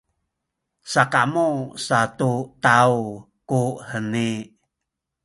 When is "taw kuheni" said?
2.63-4.29